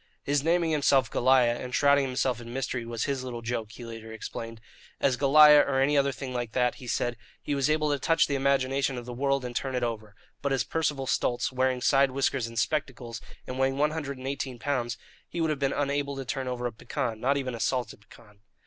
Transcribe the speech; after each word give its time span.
His 0.23 0.43
naming 0.43 0.71
himself 0.71 1.11
"Goliah" 1.11 1.59
and 1.59 1.75
shrouding 1.75 2.05
himself 2.07 2.41
in 2.41 2.51
mystery 2.51 2.87
was 2.87 3.03
his 3.03 3.23
little 3.23 3.43
joke, 3.43 3.71
he 3.71 3.85
later 3.85 4.11
explained. 4.11 4.59
As 4.99 5.15
Goliah, 5.15 5.59
or 5.61 5.79
any 5.79 5.95
other 5.95 6.11
thing 6.11 6.33
like 6.33 6.53
that, 6.53 6.73
he 6.81 6.87
said, 6.87 7.17
he 7.39 7.53
was 7.53 7.69
able 7.69 7.91
to 7.91 7.99
touch 7.99 8.25
the 8.25 8.33
imagination 8.33 8.97
of 8.97 9.05
the 9.05 9.13
world 9.13 9.45
and 9.45 9.55
turn 9.55 9.75
it 9.75 9.83
over; 9.83 10.15
but 10.41 10.51
as 10.51 10.63
Percival 10.63 11.05
Stultz, 11.05 11.51
wearing 11.51 11.81
side 11.81 12.09
whiskers 12.09 12.47
and 12.47 12.57
spectacles, 12.57 13.21
and 13.45 13.59
weighing 13.59 13.77
one 13.77 13.91
hundred 13.91 14.17
and 14.17 14.27
eighteen 14.27 14.57
pounds, 14.57 14.97
he 15.29 15.39
would 15.39 15.51
have 15.51 15.59
been 15.59 15.71
unable 15.71 16.15
to 16.15 16.25
turn 16.25 16.47
over 16.47 16.65
a 16.65 16.71
pecan 16.73 17.19
"not 17.19 17.37
even 17.37 17.53
a 17.53 17.59
salted 17.59 18.01
pecan." 18.01 18.39